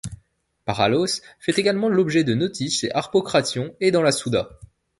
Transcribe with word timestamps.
Paralos 0.65 1.21
fait 1.37 1.59
également 1.59 1.87
l'objet 1.87 2.23
de 2.23 2.33
notices 2.33 2.79
chez 2.79 2.91
Harpocration 2.91 3.75
et 3.79 3.91
dans 3.91 4.01
la 4.01 4.11
Souda. 4.11 4.59